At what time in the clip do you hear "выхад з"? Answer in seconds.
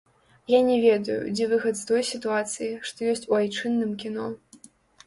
1.53-1.85